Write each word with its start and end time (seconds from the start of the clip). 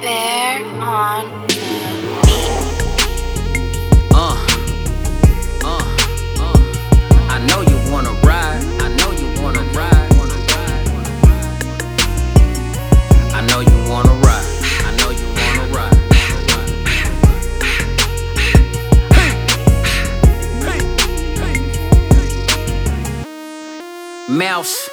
Bear 0.00 0.64
on. 0.80 1.26
Uh, 4.10 4.36
uh, 5.62 5.84
uh. 6.40 6.58
I 7.28 7.38
know 7.46 7.60
you 7.60 7.76
wanna 7.92 8.12
ride. 8.24 8.64
I 8.80 8.88
know 8.96 9.10
you. 9.12 9.28
Wanna 9.42 9.60
ride. 9.74 10.12
I 13.34 13.40
know 13.46 13.60
you 13.60 13.90
wanna 13.90 14.14
ride. 14.24 14.46
I 14.86 14.96
know 14.96 15.10
you 15.10 15.26
wanna 15.36 15.66
ride. 15.74 15.98
Mouse. 24.30 24.88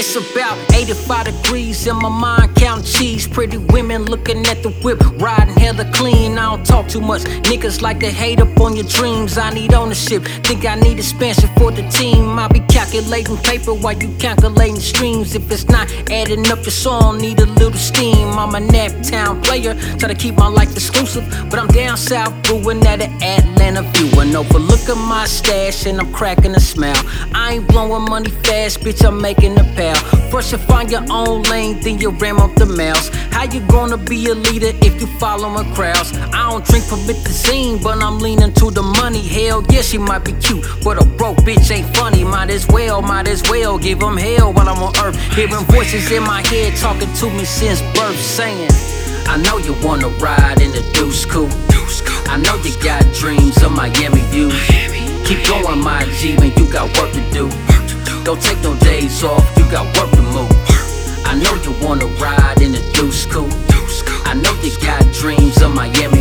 It's 0.00 0.14
about 0.14 0.56
85 0.74 1.24
degrees 1.24 1.88
in 1.88 1.96
my 1.96 2.08
mind, 2.08 2.54
counting 2.54 2.84
cheese. 2.84 3.26
Pretty 3.26 3.58
women 3.58 4.04
looking 4.04 4.46
at 4.46 4.62
the 4.62 4.70
whip, 4.80 5.00
riding 5.20 5.56
hella 5.56 5.90
clean. 5.90 6.38
I 6.38 6.54
don't 6.54 6.64
talk 6.64 6.86
too 6.86 7.00
much. 7.00 7.22
Niggas 7.50 7.82
like 7.82 7.98
to 7.98 8.08
hate 8.08 8.40
up 8.40 8.60
on 8.60 8.76
your 8.76 8.86
dreams. 8.86 9.36
I 9.38 9.50
need 9.50 9.74
ownership. 9.74 10.22
Think 10.46 10.64
I 10.66 10.76
need 10.76 10.98
expansion 10.98 11.50
for 11.56 11.72
the 11.72 11.82
team. 11.88 12.38
I 12.38 12.46
be 12.46 12.60
calculating 12.60 13.38
paper 13.38 13.74
while 13.74 13.98
you 13.98 14.14
calculating 14.18 14.78
streams. 14.78 15.34
If 15.34 15.50
it's 15.50 15.68
not 15.68 15.90
adding 16.12 16.46
up 16.46 16.62
your 16.62 16.70
song, 16.70 17.18
need 17.18 17.40
a 17.40 17.46
little 17.46 17.72
steam. 17.72 18.28
I'm 18.38 18.54
a 18.54 18.60
nap 18.60 18.92
town 19.02 19.42
player, 19.42 19.74
try 19.98 20.06
to 20.06 20.14
keep 20.14 20.36
my 20.36 20.46
life 20.46 20.70
exclusive. 20.74 21.28
But 21.50 21.58
I'm 21.58 21.66
down 21.66 21.96
south, 21.96 22.40
brewing 22.44 22.86
at 22.86 23.02
an 23.02 23.20
Atlanta 23.20 23.82
view. 23.82 24.20
And 24.20 24.36
overlook 24.36 24.88
at 24.88 24.96
my 24.96 25.26
stash, 25.26 25.86
and 25.86 25.98
I'm 25.98 26.12
cracking 26.12 26.54
a 26.54 26.60
smile. 26.60 27.02
I 27.34 27.54
ain't 27.54 27.66
blowing 27.66 28.04
money 28.08 28.30
fast, 28.30 28.78
bitch, 28.78 29.04
I'm 29.04 29.20
making 29.20 29.58
a 29.58 29.64
pal. 29.94 30.30
First 30.30 30.52
you 30.52 30.58
find 30.58 30.90
your 30.90 31.04
own 31.10 31.42
lane, 31.44 31.80
then 31.80 31.98
you 31.98 32.10
ram 32.10 32.38
up 32.38 32.54
the 32.54 32.66
mouse. 32.66 33.08
How 33.32 33.44
you 33.44 33.60
gonna 33.60 33.96
be 33.96 34.26
a 34.26 34.34
leader 34.34 34.72
if 34.82 35.00
you 35.00 35.06
follow 35.18 35.48
following 35.48 35.74
crowds? 35.74 36.16
I 36.16 36.50
don't 36.50 36.64
drink 36.64 36.84
from 36.84 37.00
it 37.00 37.18
the 37.24 37.30
scene, 37.30 37.82
but 37.82 38.02
I'm 38.02 38.18
leaning 38.18 38.52
to 38.54 38.70
the 38.70 38.82
money. 38.82 39.22
Hell 39.26 39.64
yeah, 39.70 39.82
she 39.82 39.98
might 39.98 40.24
be 40.24 40.32
cute, 40.32 40.64
but 40.82 41.00
a 41.00 41.04
broke 41.04 41.38
bitch 41.38 41.70
ain't 41.70 41.88
funny. 41.96 42.24
Might 42.24 42.50
as 42.50 42.66
well, 42.68 43.02
might 43.02 43.28
as 43.28 43.42
well 43.50 43.78
give 43.78 44.00
them 44.00 44.16
hell 44.16 44.52
while 44.52 44.68
I'm 44.68 44.82
on 44.82 44.96
earth. 45.04 45.16
Hearing 45.34 45.64
voices 45.66 46.10
in 46.10 46.22
my 46.22 46.46
head 46.48 46.76
talking 46.76 47.12
to 47.20 47.30
me 47.30 47.44
since 47.44 47.80
birth, 47.96 48.18
saying, 48.18 48.70
I 49.26 49.36
know 49.42 49.58
you 49.58 49.74
wanna 49.84 50.08
ride 50.20 50.60
in 50.60 50.72
the 50.72 50.82
deuce 50.94 51.24
coupe. 51.24 51.52
I 52.28 52.36
know 52.36 52.56
you 52.62 52.72
got 52.82 53.02
dreams 53.14 53.62
of 53.62 53.72
Miami 53.72 54.20
views. 54.32 54.54
Keep 55.26 55.46
going, 55.46 55.80
my 55.80 56.04
G, 56.18 56.36
man, 56.36 56.52
you 56.56 56.70
got 56.72 56.86
work 56.98 57.12
to 57.12 57.22
do. 57.30 57.48
Don't 58.24 58.40
take 58.42 58.60
no 58.62 58.76
days 58.80 59.24
off, 59.24 59.57
got 59.70 59.84
work 59.98 60.10
to 60.12 60.22
move. 60.22 60.50
I 61.26 61.38
know 61.42 61.54
you 61.62 61.72
wanna 61.84 62.06
ride 62.20 62.62
in 62.62 62.72
the 62.72 62.80
deuce 62.94 63.26
coupe. 63.26 63.52
I 64.24 64.34
know 64.34 64.52
you 64.62 64.72
got 64.80 65.02
dreams 65.12 65.60
of 65.60 65.74
Miami 65.74 66.17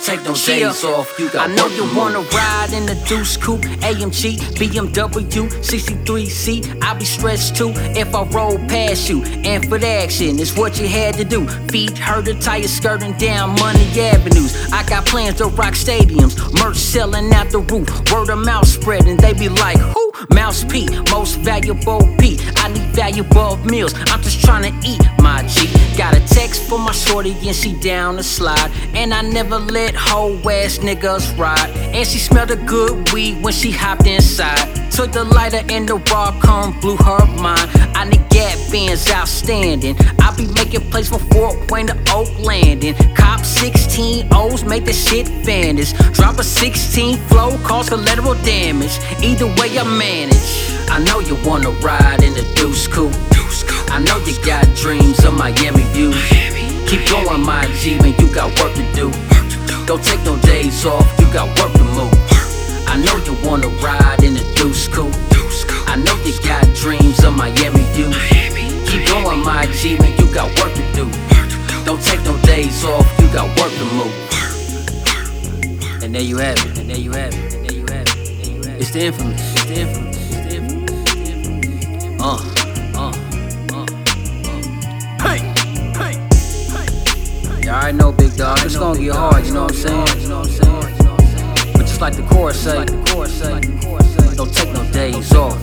Don't 0.00 0.16
take 0.16 0.24
no 0.24 0.34
days 0.34 0.82
off, 0.82 1.18
you 1.18 1.28
got 1.28 1.50
I 1.50 1.54
know 1.54 1.66
you 1.66 1.84
wanna 1.94 2.20
ride 2.20 2.72
in 2.72 2.86
the 2.86 2.94
Deuce 3.06 3.36
Coupe, 3.36 3.64
AMG, 3.82 4.38
BMW, 4.56 5.50
63C. 5.62 6.82
I 6.82 6.94
be 6.94 7.04
stressed 7.04 7.56
too 7.56 7.72
if 7.74 8.14
I 8.14 8.22
roll 8.30 8.56
past 8.60 9.10
you. 9.10 9.22
And 9.44 9.68
for 9.68 9.78
the 9.78 9.86
action, 9.86 10.38
it's 10.38 10.56
what 10.56 10.80
you 10.80 10.88
had 10.88 11.16
to 11.16 11.24
do. 11.24 11.46
Feet 11.68 11.98
hurt, 11.98 12.24
the 12.24 12.34
tires 12.34 12.72
skirting 12.72 13.12
down 13.18 13.50
Money 13.58 13.84
Avenues. 14.00 14.72
I 14.72 14.88
got 14.88 15.04
plans 15.04 15.36
to 15.38 15.46
rock 15.48 15.74
stadiums, 15.74 16.34
merch 16.58 16.76
selling 16.76 17.30
out 17.34 17.50
the 17.50 17.58
roof, 17.58 17.88
word 18.10 18.30
of 18.30 18.38
mouth 18.38 18.68
spreading. 18.68 19.18
They 19.18 19.34
be 19.34 19.50
like, 19.50 19.78
who? 19.78 20.10
Mouse 20.28 20.64
P, 20.64 20.86
most 20.88 20.99
valuable 21.42 22.00
I 22.62 22.68
need 22.68 22.82
valuable 22.94 23.56
meals. 23.58 23.94
I'm 23.94 24.22
just 24.22 24.44
trying 24.44 24.70
to 24.70 24.88
eat, 24.88 25.00
my 25.20 25.42
G. 25.46 25.66
Got 25.96 26.14
a 26.14 26.20
text 26.20 26.68
for 26.68 26.78
my 26.78 26.92
shorty 26.92 27.34
and 27.46 27.56
she 27.56 27.72
down 27.80 28.16
the 28.16 28.22
slide. 28.22 28.70
And 28.94 29.14
I 29.14 29.22
never 29.22 29.58
let 29.58 29.94
hoe 29.94 30.36
ass 30.48 30.78
niggas 30.78 31.36
ride. 31.38 31.70
And 31.94 32.06
she 32.06 32.18
smelled 32.18 32.50
a 32.50 32.56
good 32.56 33.12
weed 33.12 33.42
when 33.42 33.52
she 33.52 33.70
hopped 33.70 34.06
inside. 34.06 34.79
Took 34.90 35.12
the 35.12 35.24
lighter 35.24 35.62
and 35.68 35.88
the 35.88 35.96
raw 36.10 36.32
come 36.40 36.78
blew 36.80 36.96
her 36.96 37.26
mind. 37.40 37.70
I 37.94 38.04
need 38.04 38.28
gap 38.28 38.58
bands 38.70 39.10
outstanding. 39.10 39.96
I 40.18 40.34
be 40.36 40.46
making 40.46 40.90
plays 40.90 41.08
from 41.08 41.20
Fort 41.30 41.70
Wayne 41.70 41.86
to 41.86 41.96
Oak 42.12 42.28
Landing. 42.40 42.94
Cop 43.14 43.44
16 43.44 44.28
O's 44.32 44.64
make 44.64 44.84
the 44.84 44.92
shit 44.92 45.28
vanish. 45.44 45.92
Drop 46.12 46.38
a 46.38 46.44
16 46.44 47.16
flow, 47.28 47.56
cause 47.58 47.88
collateral 47.88 48.34
damage. 48.42 48.98
Either 49.22 49.46
way, 49.46 49.78
I 49.78 49.84
manage. 49.84 50.70
I 50.90 50.98
know 51.04 51.20
you 51.20 51.36
wanna 51.48 51.70
ride 51.82 52.22
in 52.22 52.34
the 52.34 52.44
deuce 52.56 52.88
coupe. 52.88 53.14
I 53.90 53.98
know 53.98 54.18
you 54.24 54.34
got 54.44 54.64
dreams 54.76 55.24
of 55.24 55.34
Miami 55.34 55.82
views. 55.94 56.16
Keep 56.88 57.08
going, 57.08 57.42
my 57.42 57.66
G, 57.78 57.98
man, 57.98 58.14
you 58.18 58.32
got 58.34 58.48
work 58.60 58.74
to 58.74 58.82
do. 58.94 59.10
Don't 59.86 60.02
take 60.02 60.22
no 60.24 60.36
days 60.40 60.84
off, 60.86 61.06
you 61.18 61.26
got 61.32 61.48
work 61.58 61.72
to 61.72 61.84
move. 61.84 62.29
I 62.90 62.96
know 62.96 63.16
you 63.24 63.34
wanna 63.46 63.68
ride 63.82 64.22
in 64.24 64.34
the 64.34 64.44
deuce 64.56 64.88
coupe. 64.88 65.14
I 65.86 65.94
know 65.96 66.14
you 66.24 66.34
got 66.42 66.64
dreams 66.74 67.22
of 67.24 67.36
Miami 67.36 67.84
views. 67.94 68.16
Keep 68.90 69.06
going, 69.06 69.44
my 69.44 69.66
G, 69.78 69.96
man, 69.98 70.12
you 70.18 70.26
got 70.34 70.48
work 70.58 70.74
to 70.74 70.82
do. 70.92 71.06
Don't 71.84 72.02
take 72.02 72.22
no 72.24 72.36
days 72.42 72.84
off, 72.84 73.06
you 73.20 73.28
got 73.32 73.48
work 73.60 73.72
to 73.72 73.84
move. 73.94 74.12
And 76.02 76.12
there 76.14 76.22
you 76.22 76.38
have 76.38 76.58
it, 76.58 76.78
and 76.78 76.90
there 76.90 76.98
you 76.98 77.12
have 77.12 77.32
it, 77.32 77.54
and 77.54 77.64
there 77.64 77.76
you 77.78 77.86
have 77.86 78.06
it, 78.06 78.16
and 78.28 78.38
there 78.38 78.52
you 78.54 78.62
have 78.62 78.74
it. 78.74 78.80
It's 78.80 78.90
the 78.90 79.00
infamous, 79.02 79.40
it's 79.54 79.64
the 79.64 79.80
infamous, 79.80 80.16
it's 80.16 80.30
the 80.34 80.56
infamous, 80.56 81.00
it's 81.00 81.14
the 81.14 81.34
infamous. 81.36 82.20
Uh, 82.20 82.38
uh, 82.96 83.12
uh, 83.72 83.76
uh. 83.76 83.86
Know, 87.90 88.12
big 88.12 88.36
dog. 88.36 88.58
It's 88.62 88.76
gonna 88.76 89.00
get 89.00 89.16
hard, 89.16 89.44
you 89.44 89.52
know 89.52 89.64
what 89.64 89.72
I'm 89.72 90.48
saying? 90.48 90.89
Like 92.00 92.16
the 92.16 92.22
chorus 92.22 92.58
say, 92.62 92.84
don't 94.34 94.54
take 94.54 94.72
no 94.72 94.90
days 94.90 95.34
off. 95.34 95.60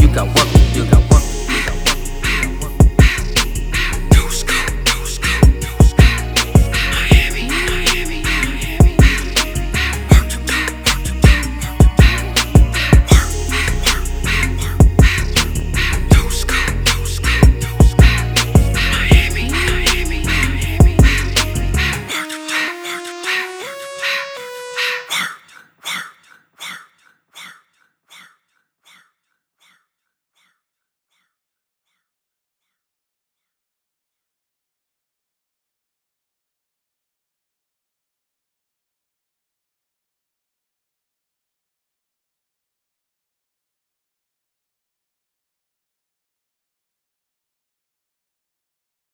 You 0.00 0.08
got 0.14 0.26
work 0.28 0.59